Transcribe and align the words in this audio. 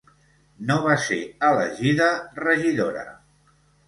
No 0.69 0.77
va 0.85 0.95
ser 1.07 1.19
elegida 1.49 2.07
regidora. 2.39 3.05